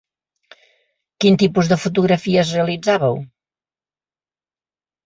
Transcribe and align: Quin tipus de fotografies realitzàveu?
Quin 1.25 1.37
tipus 1.43 1.69
de 1.73 1.79
fotografies 1.83 2.55
realitzàveu? 2.59 3.23